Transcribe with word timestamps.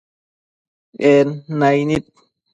En 1.11 1.27
naic 1.59 1.81
nid 1.87 2.05